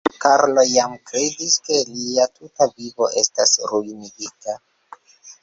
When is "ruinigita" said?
3.75-4.59